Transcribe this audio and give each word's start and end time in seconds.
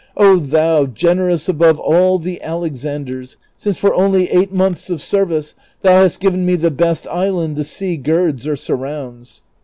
Oh 0.17 0.37
thou, 0.39 0.87
generous 0.87 1.47
above 1.47 1.79
all 1.79 2.17
the 2.17 2.41
Alexanders, 2.41 3.37
since 3.55 3.77
for 3.77 3.93
only 3.93 4.27
eight 4.31 4.51
months 4.51 4.89
of 4.89 4.99
service 4.99 5.53
thou 5.81 6.01
hast 6.01 6.19
given 6.19 6.43
me 6.43 6.55
the 6.55 6.71
best 6.71 7.05
island 7.07 7.55
the 7.55 7.63
sea 7.63 7.97
girds 7.97 8.47
or 8.47 8.55
surrounds 8.55 9.43